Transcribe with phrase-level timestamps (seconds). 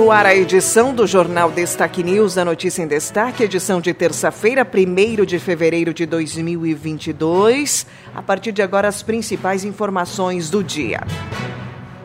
[0.00, 4.66] No ar, a edição do Jornal Destaque News, a notícia em destaque, edição de terça-feira,
[4.66, 7.86] 1 de fevereiro de 2022.
[8.14, 11.02] A partir de agora, as principais informações do dia.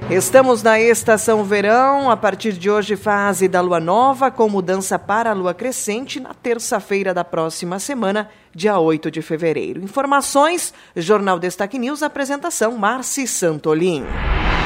[0.10, 5.30] Estamos na estação verão, a partir de hoje, fase da lua nova, com mudança para
[5.30, 9.84] a lua crescente na terça-feira da próxima semana, dia 8 de fevereiro.
[9.84, 14.04] Informações: Jornal Destaque News, apresentação Marci Santolin.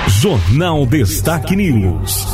[0.07, 2.25] Jornal Destaque News.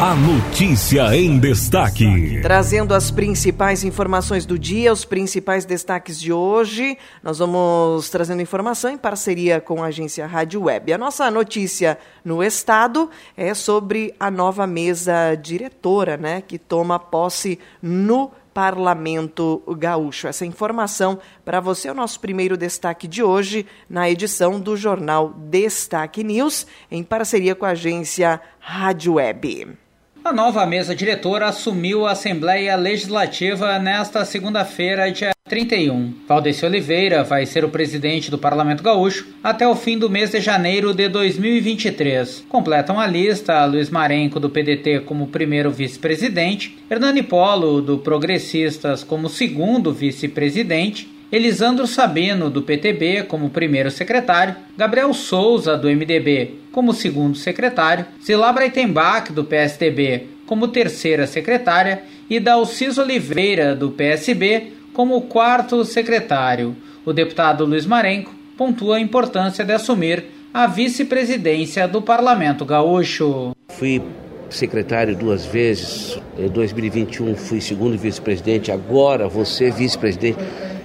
[0.00, 2.40] A notícia em destaque.
[2.42, 6.98] Trazendo as principais informações do dia, os principais destaques de hoje.
[7.22, 10.92] Nós vamos trazendo informação em parceria com a agência Rádio Web.
[10.92, 17.58] A nossa notícia no estado é sobre a nova mesa diretora, né, que toma posse
[17.82, 20.28] no Parlamento Gaúcho.
[20.28, 25.34] Essa informação para você é o nosso primeiro destaque de hoje na edição do jornal
[25.36, 29.76] Destaque News, em parceria com a agência Rádio Web.
[30.26, 36.14] A nova mesa diretora assumiu a Assembleia Legislativa nesta segunda-feira, dia 31.
[36.26, 40.40] Valdeci Oliveira vai ser o presidente do Parlamento Gaúcho até o fim do mês de
[40.40, 42.44] janeiro de 2023.
[42.48, 49.28] Completam a lista Luiz Marenco, do PDT, como primeiro vice-presidente, Hernani Polo, do Progressistas, como
[49.28, 57.36] segundo vice-presidente, Elisandro Sabino, do PTB, como primeiro secretário, Gabriel Souza, do MDB, como segundo
[57.36, 65.84] secretário, Zilá Breitenbach, do PSDB, como terceira secretária, e Dalcis Oliveira, do PSB, como quarto
[65.84, 66.76] secretário.
[67.04, 73.52] O deputado Luiz Marenco pontua a importância de assumir a vice-presidência do Parlamento Gaúcho.
[73.68, 74.00] Fui
[74.48, 80.38] secretário duas vezes, em 2021 fui segundo vice-presidente, agora você vice-presidente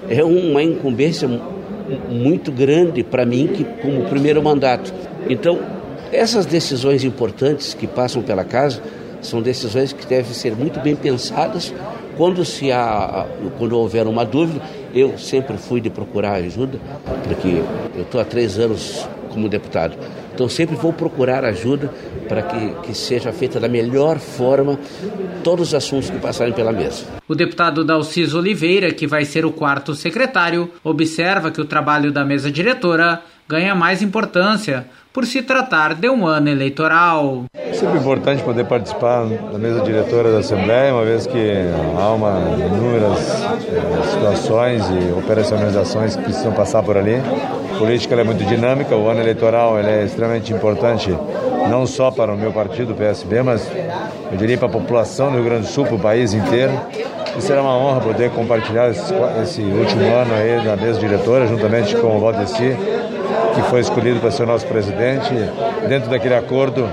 [0.09, 1.29] é uma incumbência
[2.09, 4.93] muito grande para mim que como primeiro mandato.
[5.29, 5.59] Então,
[6.11, 8.81] essas decisões importantes que passam pela casa
[9.21, 11.73] são decisões que devem ser muito bem pensadas.
[12.17, 13.25] Quando se há,
[13.57, 14.61] quando houver uma dúvida,
[14.93, 16.79] eu sempre fui de procurar ajuda,
[17.23, 17.61] porque
[17.95, 19.95] eu estou há três anos como deputado.
[20.33, 21.89] Então sempre vou procurar ajuda
[22.31, 24.79] para que, que seja feita da melhor forma
[25.43, 27.03] todos os assuntos que passarem pela mesa.
[27.27, 32.23] O deputado Dalcis Oliveira, que vai ser o quarto secretário, observa que o trabalho da
[32.23, 37.43] mesa diretora ganha mais importância por se tratar de um ano eleitoral.
[37.53, 41.51] É sempre importante poder participar da mesa diretora da Assembleia, uma vez que
[41.99, 47.15] há uma inúmeras eh, situações e operacionalizações que precisam passar por ali.
[47.15, 51.09] A política é muito dinâmica, o ano eleitoral é extremamente importante,
[51.69, 53.69] não só para o meu partido, o PSB, mas
[54.31, 56.71] eu diria para a população do Rio Grande do Sul, para o país inteiro.
[57.37, 61.95] E será uma honra poder compartilhar esse, esse último ano aí na mesa diretora, juntamente
[61.95, 62.75] com o Valdeci,
[63.55, 65.33] que foi escolhido para ser nosso presidente,
[65.87, 66.89] dentro daquele acordo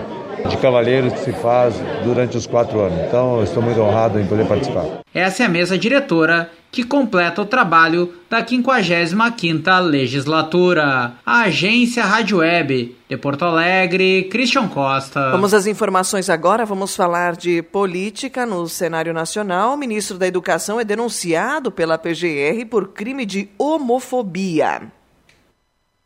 [0.49, 2.99] de cavalheiros que se faz durante os quatro anos.
[3.06, 4.84] Então, estou muito honrado em poder participar.
[5.12, 11.15] Essa é a mesa diretora que completa o trabalho da 55ª legislatura.
[11.25, 15.31] A agência Rádio Web de Porto Alegre, Christian Costa.
[15.31, 19.75] Vamos às informações agora, vamos falar de política no cenário nacional.
[19.75, 24.82] O ministro da Educação é denunciado pela PGR por crime de homofobia.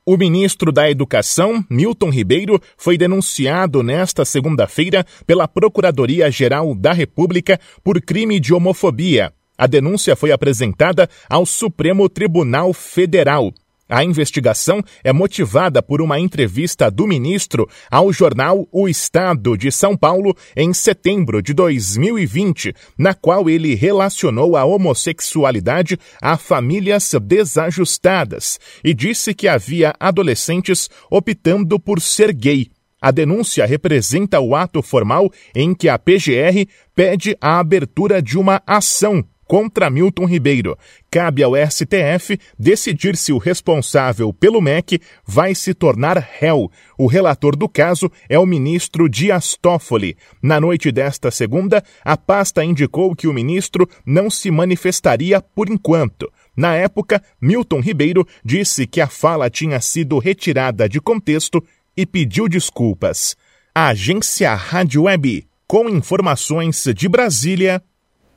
[0.04, 8.00] O ministro da Educação, Milton Ribeiro, foi denunciado nesta segunda-feira pela Procuradoria-Geral da República por
[8.00, 9.32] crime de homofobia.
[9.56, 13.54] A denúncia foi apresentada ao Supremo Tribunal Federal.
[13.92, 19.94] A investigação é motivada por uma entrevista do ministro ao jornal O Estado de São
[19.94, 28.94] Paulo em setembro de 2020, na qual ele relacionou a homossexualidade a famílias desajustadas e
[28.94, 32.70] disse que havia adolescentes optando por ser gay.
[32.98, 38.62] A denúncia representa o ato formal em que a PGR pede a abertura de uma
[38.66, 39.22] ação
[39.52, 40.78] contra Milton Ribeiro.
[41.10, 46.70] Cabe ao STF decidir se o responsável pelo MEC vai se tornar réu.
[46.96, 50.16] O relator do caso é o ministro Dias Toffoli.
[50.42, 56.32] Na noite desta segunda, a pasta indicou que o ministro não se manifestaria por enquanto.
[56.56, 61.62] Na época, Milton Ribeiro disse que a fala tinha sido retirada de contexto
[61.94, 63.36] e pediu desculpas.
[63.74, 67.82] A agência Rádio Web, com informações de Brasília,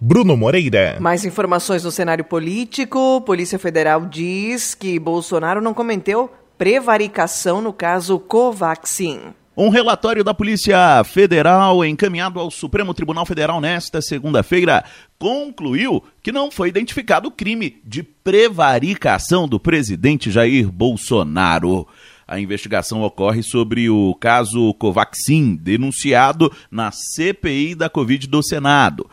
[0.07, 0.97] Bruno Moreira.
[0.99, 3.21] Mais informações no cenário político.
[3.21, 9.33] Polícia Federal diz que Bolsonaro não cometeu prevaricação no caso Covaxin.
[9.57, 14.85] Um relatório da Polícia Federal encaminhado ao Supremo Tribunal Federal nesta segunda-feira
[15.17, 21.87] concluiu que não foi identificado o crime de prevaricação do presidente Jair Bolsonaro.
[22.27, 29.07] A investigação ocorre sobre o caso Covaxin, denunciado na CPI da Covid do Senado.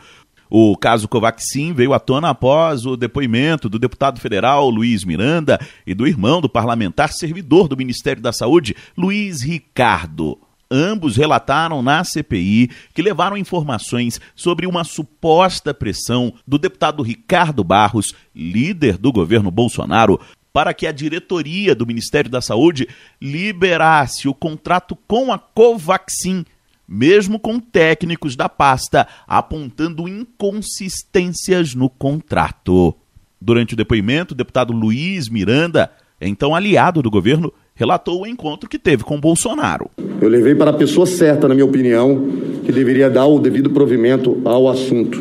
[0.55, 5.95] O caso Covaxin veio à tona após o depoimento do deputado federal Luiz Miranda e
[5.95, 10.37] do irmão do parlamentar servidor do Ministério da Saúde, Luiz Ricardo.
[10.69, 18.13] Ambos relataram na CPI que levaram informações sobre uma suposta pressão do deputado Ricardo Barros,
[18.35, 20.19] líder do governo Bolsonaro,
[20.53, 22.87] para que a diretoria do Ministério da Saúde
[23.19, 26.45] liberasse o contrato com a Covaxin
[26.93, 32.93] mesmo com técnicos da pasta apontando inconsistências no contrato.
[33.41, 35.89] Durante o depoimento, o deputado Luiz Miranda,
[36.21, 39.89] então aliado do governo, relatou o encontro que teve com Bolsonaro.
[40.21, 42.27] Eu levei para a pessoa certa, na minha opinião,
[42.63, 45.19] que deveria dar o devido provimento ao assunto,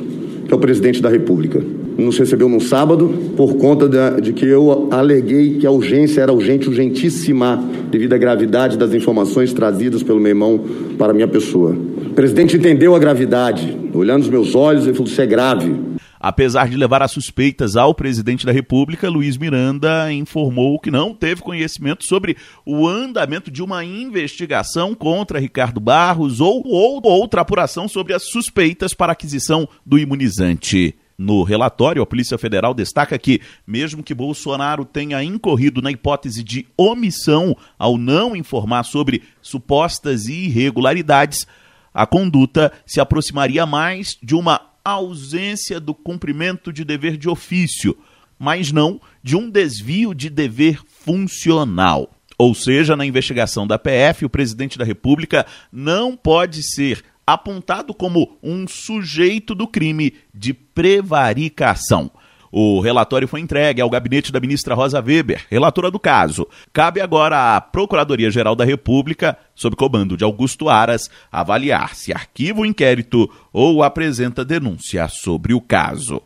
[0.53, 1.63] que é o presidente da República.
[1.97, 3.09] Nos recebeu num sábado,
[3.39, 3.89] por conta
[4.21, 9.55] de, que eu aleguei que a urgência era urgente, urgentíssima, devido à gravidade das informações
[9.55, 10.61] trazidas pelo meu irmão
[10.99, 11.71] para minha pessoa.
[11.71, 15.92] O presidente entendeu a gravidade, olhando os meus olhos, ele falou: Isso é grave.
[16.23, 21.43] Apesar de levar as suspeitas ao presidente da República, Luiz Miranda informou que não teve
[21.43, 28.15] conhecimento sobre o andamento de uma investigação contra Ricardo Barros ou, ou outra apuração sobre
[28.15, 30.95] as suspeitas para aquisição do imunizante.
[31.19, 36.69] No relatório, a Polícia Federal destaca que, mesmo que Bolsonaro tenha incorrido na hipótese de
[36.77, 41.49] omissão ao não informar sobre supostas irregularidades,
[41.93, 47.97] a conduta se aproximaria mais de uma ausência do cumprimento de dever de ofício,
[48.39, 52.11] mas não de um desvio de dever funcional.
[52.39, 58.37] Ou seja, na investigação da PF, o presidente da República não pode ser apontado como
[58.43, 62.11] um sujeito do crime de prevaricação.
[62.55, 66.47] O relatório foi entregue ao gabinete da ministra Rosa Weber, relatora do caso.
[66.71, 72.67] Cabe agora à Procuradoria-Geral da República, sob comando de Augusto Aras, avaliar se arquiva o
[72.67, 76.21] inquérito ou apresenta denúncia sobre o caso.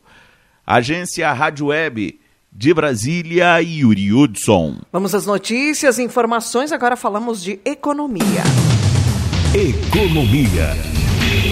[0.67, 2.19] Agência Rádio Web
[2.53, 4.79] de Brasília, Yuri Hudson.
[4.93, 8.43] Vamos às notícias e informações, agora falamos de economia.
[9.55, 11.06] Economia.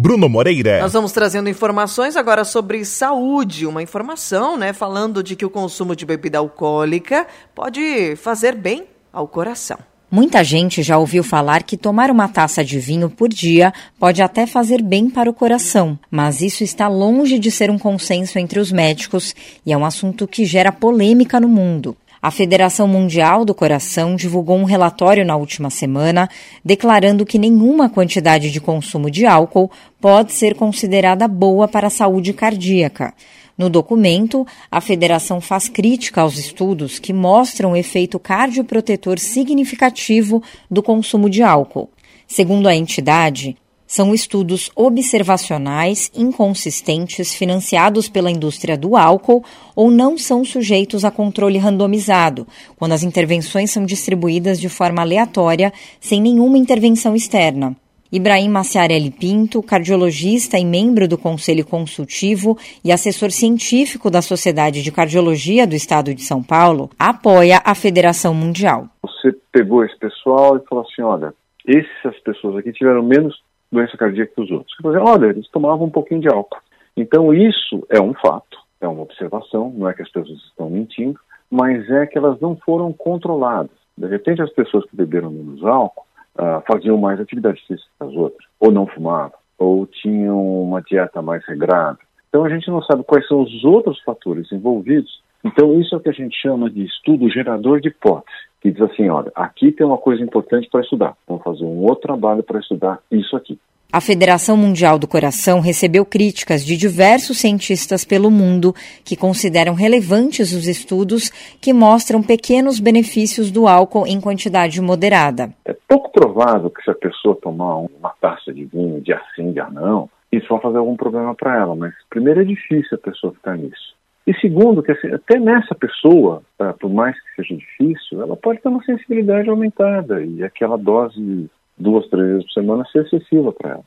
[0.00, 0.80] Bruno Moreira.
[0.80, 5.96] Nós vamos trazendo informações agora sobre saúde, uma informação, né, falando de que o consumo
[5.96, 9.76] de bebida alcoólica pode fazer bem ao coração.
[10.08, 14.46] Muita gente já ouviu falar que tomar uma taça de vinho por dia pode até
[14.46, 18.70] fazer bem para o coração, mas isso está longe de ser um consenso entre os
[18.70, 19.34] médicos
[19.66, 21.96] e é um assunto que gera polêmica no mundo.
[22.20, 26.28] A Federação Mundial do Coração divulgou um relatório na última semana
[26.64, 29.70] declarando que nenhuma quantidade de consumo de álcool
[30.00, 33.14] pode ser considerada boa para a saúde cardíaca.
[33.56, 40.82] No documento, a federação faz crítica aos estudos que mostram o efeito cardioprotetor significativo do
[40.82, 41.88] consumo de álcool.
[42.26, 43.56] Segundo a entidade,
[43.88, 49.42] são estudos observacionais inconsistentes financiados pela indústria do álcool
[49.74, 55.72] ou não são sujeitos a controle randomizado, quando as intervenções são distribuídas de forma aleatória,
[55.98, 57.74] sem nenhuma intervenção externa.
[58.10, 64.90] Ibrahim Maciarelli Pinto, cardiologista e membro do Conselho Consultivo e assessor científico da Sociedade de
[64.90, 68.86] Cardiologia do Estado de São Paulo, apoia a Federação Mundial.
[69.02, 71.34] Você pegou esse pessoal e falou assim: olha,
[71.66, 73.34] essas pessoas aqui tiveram menos
[73.70, 74.76] doença cardíaca que os outros.
[74.82, 76.58] Dizer, olha, eles tomavam um pouquinho de álcool.
[76.96, 81.18] Então isso é um fato, é uma observação, não é que as pessoas estão mentindo,
[81.50, 83.70] mas é que elas não foram controladas.
[83.96, 86.04] De repente as pessoas que beberam menos álcool
[86.36, 91.22] uh, faziam mais atividade física que as outras, ou não fumavam, ou tinham uma dieta
[91.22, 91.98] mais regrada.
[92.28, 95.22] Então a gente não sabe quais são os outros fatores envolvidos.
[95.44, 98.80] Então isso é o que a gente chama de estudo gerador de hipótese que diz
[98.82, 102.60] assim: olha, aqui tem uma coisa importante para estudar, vamos fazer um outro trabalho para
[102.60, 103.58] estudar isso aqui.
[103.90, 110.52] A Federação Mundial do Coração recebeu críticas de diversos cientistas pelo mundo que consideram relevantes
[110.52, 115.54] os estudos que mostram pequenos benefícios do álcool em quantidade moderada.
[115.64, 119.70] É pouco provável que se a pessoa tomar uma taça de vinho dia sim, dia
[119.70, 123.56] não, isso vai fazer algum problema para ela, mas primeiro é difícil a pessoa ficar
[123.56, 123.96] nisso.
[124.28, 128.60] E segundo, que assim, até nessa pessoa, tá, por mais que seja difícil, ela pode
[128.60, 133.70] ter uma sensibilidade aumentada e aquela dose duas, três vezes por semana ser excessiva para
[133.70, 133.84] ela.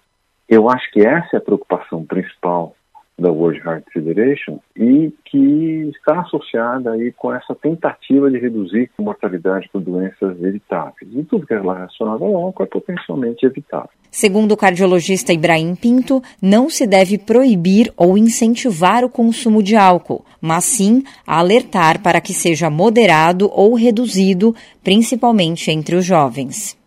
[0.50, 2.76] Eu acho que essa é a preocupação principal
[3.22, 9.02] da World Heart Federation e que está associada aí com essa tentativa de reduzir a
[9.02, 11.10] mortalidade por doenças evitáveis.
[11.14, 13.90] E tudo que é relacionado ao álcool é potencialmente evitável.
[14.10, 20.26] Segundo o cardiologista Ibrahim Pinto, não se deve proibir ou incentivar o consumo de álcool,
[20.42, 26.81] mas sim alertar para que seja moderado ou reduzido, principalmente entre os jovens.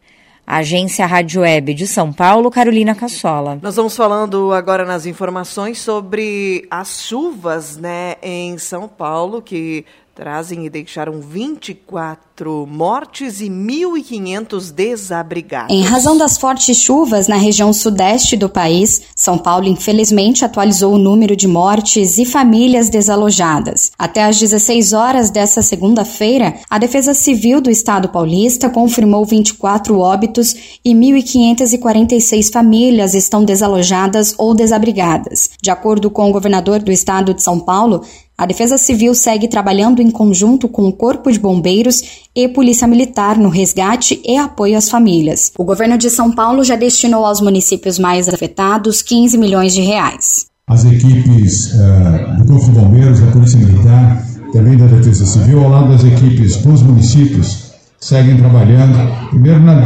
[0.47, 3.59] Agência Rádio Web de São Paulo, Carolina Cassola.
[3.63, 9.85] Nós vamos falando agora nas informações sobre as chuvas, né, em São Paulo, que
[10.15, 15.75] trazem e deixaram 24 mortes e 1.500 desabrigados.
[15.75, 20.99] Em razão das fortes chuvas na região sudeste do país, São Paulo infelizmente atualizou o
[20.99, 23.91] número de mortes e famílias desalojadas.
[23.99, 30.79] Até às 16 horas dessa segunda-feira, a Defesa Civil do Estado paulista confirmou 24 óbitos
[30.85, 35.51] e 1.546 famílias estão desalojadas ou desabrigadas.
[35.61, 38.05] De acordo com o governador do estado de São Paulo,
[38.37, 42.03] a Defesa Civil segue trabalhando em conjunto com o Corpo de Bombeiros
[42.35, 45.53] e Polícia Militar no resgate e apoio às famílias.
[45.57, 50.47] O governo de São Paulo já destinou aos municípios mais afetados 15 milhões de reais.
[50.67, 55.71] As equipes uh, do Corpo de Bombeiros, da Polícia Militar, também da Defesa Civil, ao
[55.71, 57.64] lado das equipes dos municípios,
[58.05, 59.77] seguem trabalhando, primeiro na,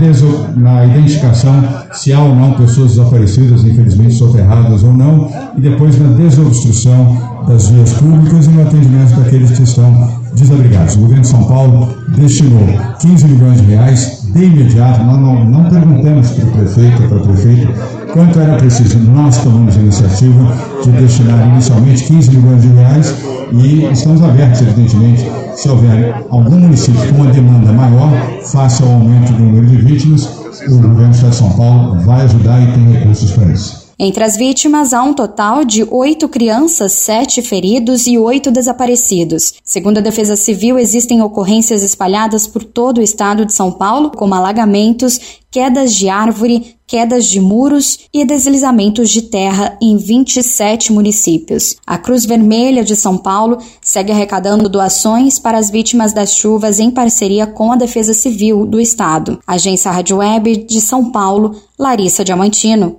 [0.56, 6.08] na, identificação se há ou não pessoas desaparecidas, infelizmente soterradas ou não, e depois na
[6.16, 10.96] desobstrução das vias públicas e no atendimento daqueles que estão desabrigados.
[10.96, 12.66] O governo de São Paulo destinou
[13.00, 17.20] 15 milhões de reais de imediato, nós não, não perguntamos para o prefeito para a
[17.20, 17.72] prefeita
[18.12, 18.98] quanto era preciso.
[18.98, 23.14] Nós tomamos a iniciativa de destinar inicialmente 15 milhões de reais
[23.52, 28.10] e estamos abertos, evidentemente, se houver algum município com uma demanda maior,
[28.44, 30.26] face ao aumento do número de vítimas,
[30.68, 33.87] o governo do Estado de São Paulo vai ajudar e tem recursos para isso.
[34.00, 39.54] Entre as vítimas, há um total de oito crianças, sete feridos e oito desaparecidos.
[39.64, 44.36] Segundo a Defesa Civil, existem ocorrências espalhadas por todo o estado de São Paulo, como
[44.36, 51.74] alagamentos, quedas de árvore, quedas de muros e deslizamentos de terra em 27 municípios.
[51.84, 56.88] A Cruz Vermelha de São Paulo segue arrecadando doações para as vítimas das chuvas em
[56.88, 59.40] parceria com a Defesa Civil do Estado.
[59.44, 62.96] Agência Rádio Web de São Paulo, Larissa Diamantino.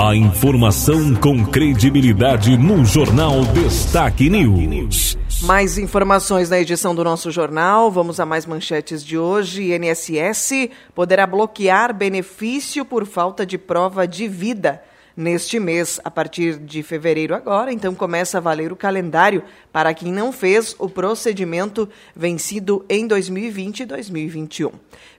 [0.00, 5.18] A informação com credibilidade no Jornal Destaque News.
[5.42, 7.90] Mais informações na edição do nosso jornal.
[7.90, 9.74] Vamos a mais manchetes de hoje.
[9.74, 14.80] INSS poderá bloquear benefício por falta de prova de vida
[15.18, 20.12] neste mês, a partir de fevereiro agora, então começa a valer o calendário para quem
[20.12, 24.70] não fez o procedimento vencido em 2020 e 2021.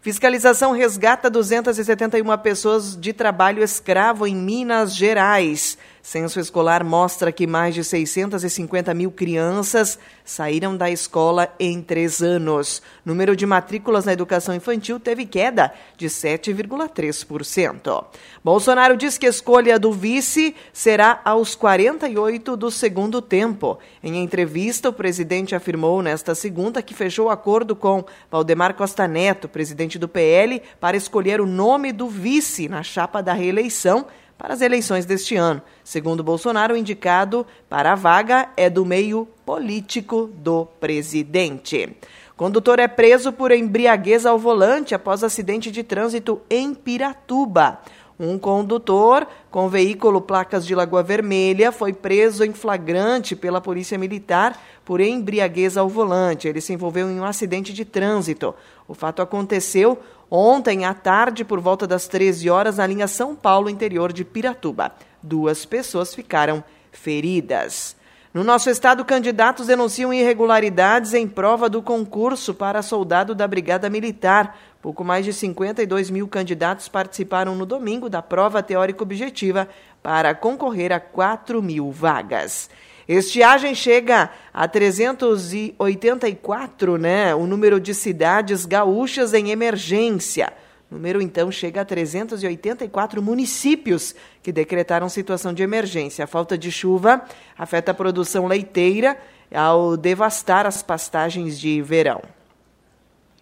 [0.01, 5.77] Fiscalização resgata 271 pessoas de trabalho escravo em Minas Gerais.
[6.09, 12.81] Censo escolar mostra que mais de 650 mil crianças saíram da escola em três anos.
[13.05, 18.05] Número de matrículas na educação infantil teve queda de 7,3%.
[18.43, 23.77] Bolsonaro diz que a escolha do vice será aos 48 do segundo tempo.
[24.01, 30.00] Em entrevista, o presidente afirmou nesta segunda que fechou acordo com Valdemar Costa Neto, presidente
[30.00, 34.07] do PL, para escolher o nome do vice na chapa da reeleição
[34.40, 35.62] para as eleições deste ano.
[35.84, 41.96] Segundo Bolsonaro, o indicado para a vaga é do meio político do presidente.
[42.38, 47.82] Condutor é preso por embriaguez ao volante após acidente de trânsito em Piratuba.
[48.18, 54.62] Um condutor com veículo placas de Lagoa Vermelha foi preso em flagrante pela Polícia Militar
[54.84, 56.48] por embriaguez ao volante.
[56.48, 58.54] Ele se envolveu em um acidente de trânsito.
[58.88, 59.98] O fato aconteceu
[60.29, 64.94] ontem à tarde, por volta das 13 horas, na linha São Paulo, interior de Piratuba.
[65.22, 67.96] Duas pessoas ficaram feridas.
[68.31, 74.55] No nosso estado, candidatos denunciam irregularidades em prova do concurso para soldado da Brigada Militar.
[74.81, 79.68] Pouco mais de 52 mil candidatos participaram no domingo da prova teórica objetiva
[80.03, 82.70] para concorrer a 4 mil vagas.
[83.11, 87.33] Estiagem chega a 384, né?
[87.33, 90.53] O número de cidades gaúchas em emergência.
[90.91, 96.24] O número então chega a 384 municípios que decretaram situação de emergência.
[96.24, 97.25] A falta de chuva
[97.57, 99.17] afeta a produção leiteira
[99.51, 102.22] ao devastar as pastagens de verão.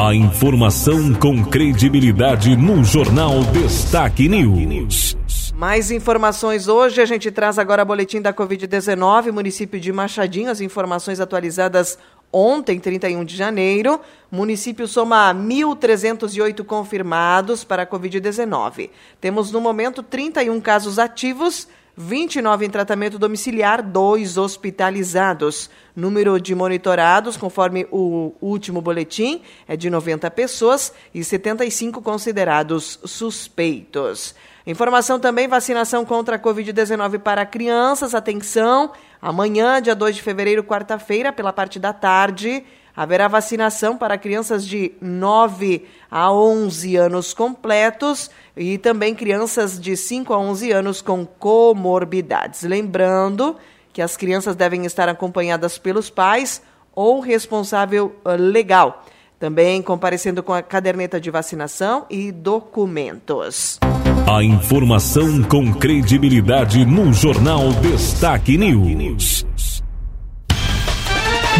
[0.00, 5.16] A informação com credibilidade no Jornal Destaque News.
[5.54, 10.60] Mais informações hoje, a gente traz agora o boletim da Covid-19, município de Machadinho, as
[10.60, 11.98] informações atualizadas
[12.32, 14.00] ontem, 31 de janeiro.
[14.30, 18.90] Município soma 1.308 confirmados para a Covid-19.
[19.20, 21.66] Temos no momento 31 casos ativos
[22.00, 25.68] 29 em tratamento domiciliar, 2 hospitalizados.
[25.96, 34.32] Número de monitorados, conforme o último boletim, é de 90 pessoas e 75 considerados suspeitos.
[34.64, 38.14] Informação também: vacinação contra a Covid-19 para crianças.
[38.14, 42.64] Atenção, amanhã, dia 2 de fevereiro, quarta-feira, pela parte da tarde
[42.98, 50.34] Haverá vacinação para crianças de 9 a 11 anos completos e também crianças de 5
[50.34, 52.64] a 11 anos com comorbidades.
[52.64, 53.54] Lembrando
[53.92, 56.60] que as crianças devem estar acompanhadas pelos pais
[56.92, 59.04] ou responsável legal.
[59.38, 63.78] Também comparecendo com a caderneta de vacinação e documentos.
[64.26, 69.46] A informação com credibilidade no Jornal Destaque News.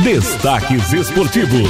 [0.05, 1.69] Destaques esportivos.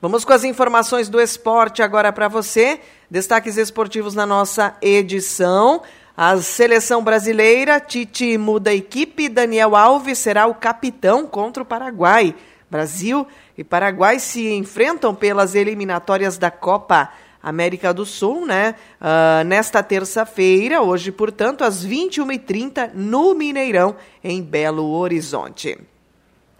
[0.00, 2.78] Vamos com as informações do esporte agora para você.
[3.10, 5.82] Destaques esportivos na nossa edição.
[6.16, 12.34] A seleção brasileira, Tite muda a equipe, Daniel Alves será o capitão contra o Paraguai.
[12.70, 13.26] Brasil
[13.58, 17.10] e Paraguai se enfrentam pelas eliminatórias da Copa
[17.46, 18.74] América do Sul, né?
[19.00, 25.78] Uh, nesta terça-feira, hoje, portanto, às 21h30, no Mineirão, em Belo Horizonte.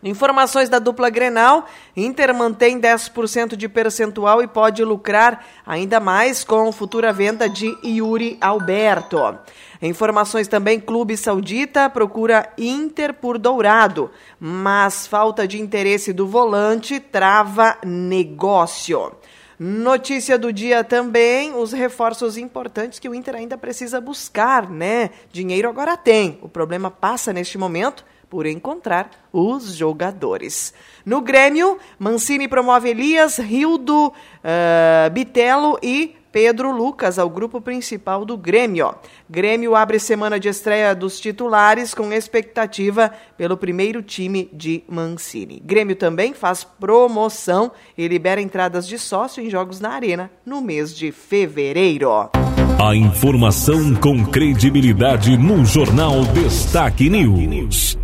[0.01, 6.70] Informações da dupla Grenal: Inter mantém 10% de percentual e pode lucrar ainda mais com
[6.70, 9.37] futura venda de Yuri Alberto.
[9.83, 17.77] Informações também: Clube Saudita procura Inter por Dourado, mas falta de interesse do volante trava
[17.85, 19.12] negócio.
[19.59, 25.11] Notícia do dia também, os reforços importantes que o Inter ainda precisa buscar, né?
[25.33, 26.38] Dinheiro agora tem.
[26.42, 30.75] O problema passa neste momento por encontrar os jogadores.
[31.07, 38.37] No Grêmio, Mancini promove Elias, Rildo, uh, Bitelo e Pedro Lucas ao grupo principal do
[38.37, 38.94] Grêmio.
[39.27, 45.62] Grêmio abre semana de estreia dos titulares com expectativa pelo primeiro time de Mancini.
[45.64, 50.94] Grêmio também faz promoção e libera entradas de sócio em jogos na Arena no mês
[50.94, 52.11] de fevereiro.
[52.12, 57.96] A informação com credibilidade no Jornal Destaque News.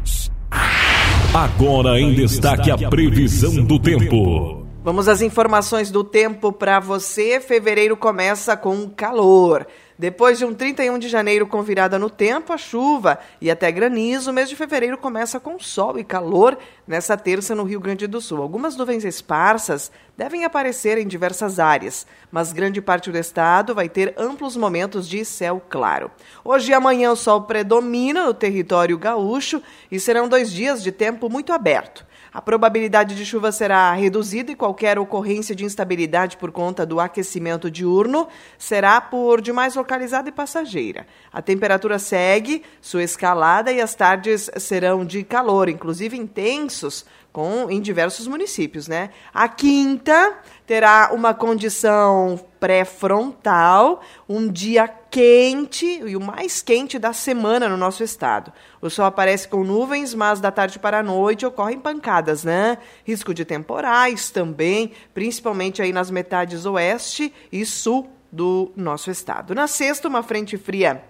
[1.35, 4.62] Agora em destaque a previsão do tempo.
[4.85, 7.39] Vamos às informações do tempo para você.
[7.39, 9.65] Fevereiro começa com calor.
[9.97, 14.33] Depois de um 31 de janeiro com virada no tempo, a chuva e até granizo,
[14.33, 18.21] o mês de fevereiro começa com sol e calor nessa terça no Rio Grande do
[18.21, 18.43] Sul.
[18.43, 24.13] Algumas nuvens esparsas devem aparecer em diversas áreas, mas grande parte do estado vai ter
[24.19, 26.11] amplos momentos de céu claro.
[26.45, 31.31] Hoje e amanhã o sol predomina no território gaúcho e serão dois dias de tempo
[31.31, 32.05] muito aberto.
[32.35, 37.71] A probabilidade de chuva será reduzida e qualquer ocorrência de instabilidade por conta do aquecimento
[37.71, 41.07] diurno será por demais localizada e passageira.
[41.31, 47.81] A temperatura segue sua escalada e as tardes serão de calor, inclusive intensos, com, em
[47.81, 49.11] diversos municípios, né?
[49.33, 57.69] A quinta terá uma condição pré-frontal, um dia quente e o mais quente da semana
[57.69, 58.53] no nosso estado.
[58.81, 62.79] O sol aparece com nuvens, mas da tarde para a noite ocorrem pancadas, né?
[63.05, 69.55] Risco de temporais também, principalmente aí nas metades oeste e sul do nosso estado.
[69.55, 71.03] Na sexta, uma frente fria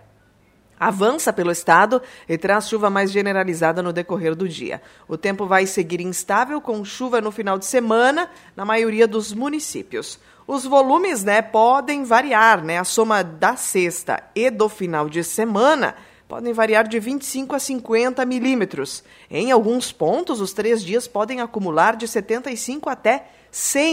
[0.82, 4.82] avança pelo estado e traz chuva mais generalizada no decorrer do dia.
[5.06, 10.18] O tempo vai seguir instável, com chuva no final de semana na maioria dos municípios.
[10.44, 12.78] Os volumes né, podem variar, né?
[12.78, 15.94] A soma da sexta e do final de semana
[16.26, 19.04] podem variar de 25 a 50 milímetros.
[19.30, 23.41] Em alguns pontos, os três dias podem acumular de 75 até 100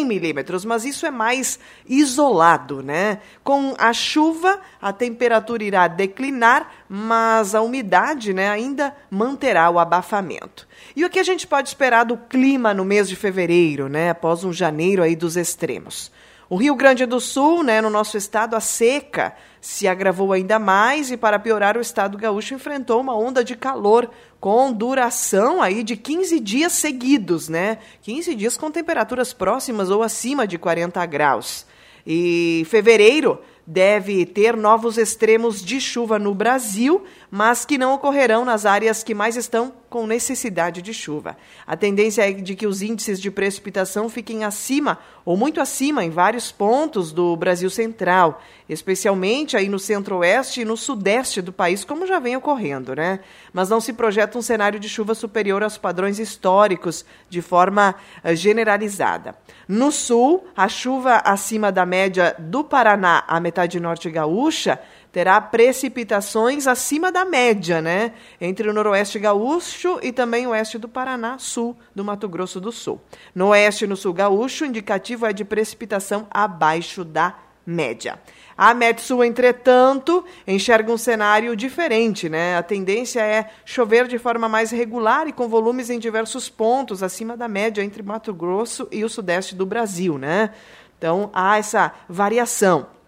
[0.06, 3.19] milímetros, mas isso é mais isolado, né?
[3.43, 10.65] Com a chuva, a temperatura irá declinar, mas a umidade né, ainda manterá o abafamento.
[10.95, 14.12] E o que a gente pode esperar do clima no mês de fevereiro, né?
[14.12, 16.10] Após um janeiro aí dos extremos?
[16.50, 21.12] O Rio Grande do Sul, né, no nosso estado, a seca se agravou ainda mais
[21.12, 25.98] e para piorar o estado gaúcho enfrentou uma onda de calor com duração aí de
[25.98, 27.80] 15 dias seguidos, né?
[28.02, 31.65] 15 dias com temperaturas próximas ou acima de 40 graus.
[32.08, 38.65] E fevereiro deve ter novos extremos de chuva no Brasil, mas que não ocorrerão nas
[38.65, 41.36] áreas que mais estão com necessidade de chuva.
[41.65, 46.10] A tendência é de que os índices de precipitação fiquem acima ou muito acima em
[46.10, 52.06] vários pontos do Brasil Central, especialmente aí no centro-oeste e no sudeste do país, como
[52.06, 53.19] já vem ocorrendo, né?
[53.52, 58.36] Mas não se projeta um cenário de chuva superior aos padrões históricos de forma eh,
[58.36, 59.36] generalizada.
[59.67, 64.80] No sul, a chuva acima da média do Paraná à metade norte gaúcha
[65.12, 68.13] terá precipitações acima da média, né?
[68.39, 72.72] Entre o noroeste gaúcho e também o oeste do Paraná, sul do Mato Grosso do
[72.72, 73.02] Sul.
[73.34, 78.19] No oeste e no sul gaúcho, o indicativo é de precipitação abaixo da média.
[78.58, 82.58] A Metsul, entretanto, enxerga um cenário diferente, né?
[82.58, 87.38] A tendência é chover de forma mais regular e com volumes em diversos pontos acima
[87.38, 90.50] da média entre Mato Grosso e o sudeste do Brasil, né?
[90.98, 92.99] Então, há essa variação.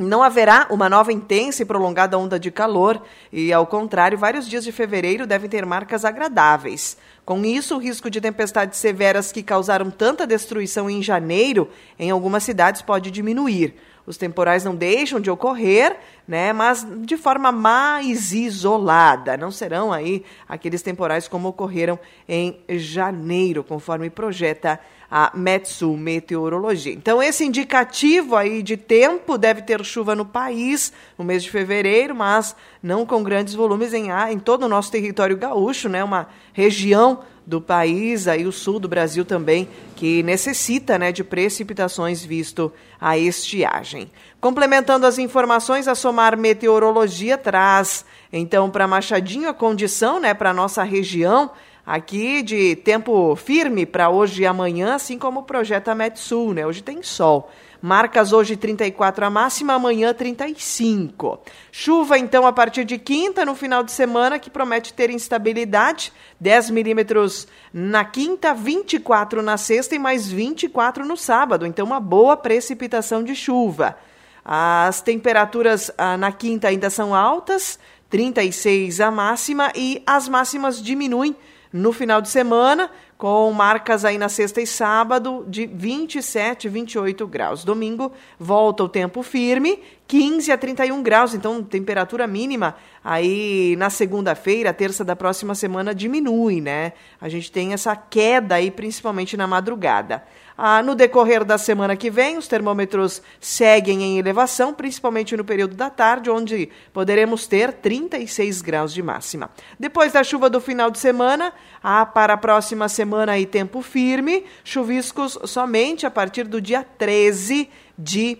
[0.00, 4.64] Não haverá uma nova intensa e prolongada onda de calor, e, ao contrário, vários dias
[4.64, 6.96] de fevereiro devem ter marcas agradáveis.
[7.22, 12.42] Com isso, o risco de tempestades severas que causaram tanta destruição em janeiro em algumas
[12.42, 13.74] cidades pode diminuir.
[14.10, 15.96] Os temporais não deixam de ocorrer,
[16.26, 19.36] né, mas de forma mais isolada.
[19.36, 21.96] Não serão aí aqueles temporais como ocorreram
[22.28, 26.92] em janeiro, conforme projeta a Metsu Meteorologia.
[26.92, 32.12] Então, esse indicativo aí de tempo deve ter chuva no país no mês de fevereiro,
[32.12, 36.02] mas não com grandes volumes em, em todo o nosso território gaúcho, né?
[36.02, 37.20] Uma região
[37.50, 43.18] do país, aí o sul do Brasil também, que necessita né, de precipitações visto a
[43.18, 44.08] estiagem.
[44.40, 50.54] Complementando as informações, a Somar Meteorologia traz então para Machadinho a condição né, para a
[50.54, 51.50] nossa região
[51.84, 56.64] aqui de tempo firme para hoje e amanhã, assim como o projeto Metsul, né?
[56.64, 57.50] Hoje tem sol.
[57.82, 61.40] Marcas hoje 34 a máxima, amanhã 35.
[61.72, 66.12] Chuva, então, a partir de quinta, no final de semana, que promete ter instabilidade.
[66.38, 71.66] 10 milímetros na quinta, 24 na sexta e mais 24 no sábado.
[71.66, 73.96] Então, uma boa precipitação de chuva.
[74.44, 77.78] As temperaturas ah, na quinta ainda são altas,
[78.10, 81.34] 36 a máxima, e as máximas diminuem
[81.72, 87.62] no final de semana, com marcas aí na sexta e sábado de 27, 28 graus.
[87.62, 89.78] Domingo volta o tempo firme,
[90.10, 96.60] 15 a 31 graus, então temperatura mínima aí na segunda-feira, terça da próxima semana diminui,
[96.60, 96.94] né?
[97.20, 100.24] A gente tem essa queda aí principalmente na madrugada.
[100.58, 105.76] Ah, no decorrer da semana que vem, os termômetros seguem em elevação, principalmente no período
[105.76, 109.48] da tarde, onde poderemos ter 36 graus de máxima.
[109.78, 114.44] Depois da chuva do final de semana, há para a próxima semana aí tempo firme,
[114.64, 118.38] chuviscos somente a partir do dia 13 de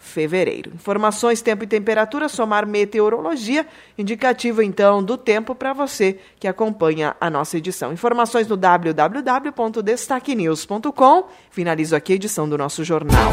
[0.00, 0.72] fevereiro.
[0.74, 7.30] Informações, tempo e temperatura, somar meteorologia, indicativo então do tempo para você que acompanha a
[7.30, 7.92] nossa edição.
[7.92, 11.24] Informações no www.destaquenews.com.
[11.50, 13.30] Finalizo aqui a edição do nosso jornal.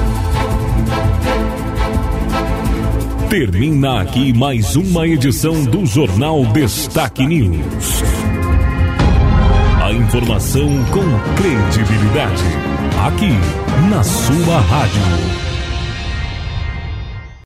[3.30, 8.02] Termina aqui mais uma edição do Jornal Destaque News.
[9.84, 11.04] A informação com
[11.36, 12.44] credibilidade.
[13.06, 13.34] Aqui,
[13.90, 15.47] na sua rádio.